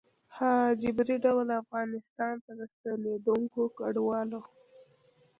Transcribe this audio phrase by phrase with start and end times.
[0.35, 0.43] ه
[0.81, 4.41] جبري ډول افغانستان ته د ستنېدونکو کډوالو